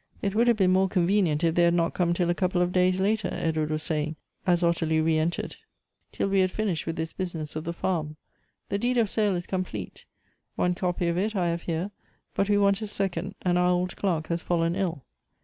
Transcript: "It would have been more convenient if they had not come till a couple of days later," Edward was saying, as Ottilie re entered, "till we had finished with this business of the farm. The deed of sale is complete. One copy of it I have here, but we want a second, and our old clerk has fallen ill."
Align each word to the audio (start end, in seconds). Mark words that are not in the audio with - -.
"It 0.22 0.36
would 0.36 0.46
have 0.46 0.56
been 0.56 0.70
more 0.70 0.86
convenient 0.88 1.42
if 1.42 1.56
they 1.56 1.64
had 1.64 1.74
not 1.74 1.94
come 1.94 2.14
till 2.14 2.30
a 2.30 2.34
couple 2.36 2.62
of 2.62 2.70
days 2.70 3.00
later," 3.00 3.28
Edward 3.32 3.70
was 3.70 3.82
saying, 3.82 4.14
as 4.46 4.62
Ottilie 4.62 5.00
re 5.00 5.18
entered, 5.18 5.56
"till 6.12 6.28
we 6.28 6.38
had 6.38 6.52
finished 6.52 6.86
with 6.86 6.94
this 6.94 7.12
business 7.12 7.56
of 7.56 7.64
the 7.64 7.72
farm. 7.72 8.14
The 8.68 8.78
deed 8.78 8.98
of 8.98 9.10
sale 9.10 9.34
is 9.34 9.48
complete. 9.48 10.04
One 10.54 10.76
copy 10.76 11.08
of 11.08 11.18
it 11.18 11.34
I 11.34 11.48
have 11.48 11.62
here, 11.62 11.90
but 12.36 12.48
we 12.48 12.56
want 12.56 12.82
a 12.82 12.86
second, 12.86 13.34
and 13.42 13.58
our 13.58 13.70
old 13.70 13.96
clerk 13.96 14.28
has 14.28 14.42
fallen 14.42 14.76
ill." 14.76 15.02